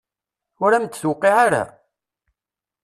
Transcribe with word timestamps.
Ur 0.63 0.71
am-d-tuqiɛ 0.73 1.35
ara? 1.45 1.63